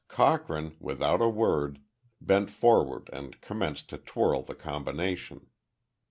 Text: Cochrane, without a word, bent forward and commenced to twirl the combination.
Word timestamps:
Cochrane, 0.07 0.75
without 0.79 1.21
a 1.21 1.29
word, 1.29 1.77
bent 2.19 2.49
forward 2.49 3.07
and 3.13 3.39
commenced 3.39 3.87
to 3.91 3.99
twirl 3.99 4.41
the 4.41 4.55
combination. 4.55 5.45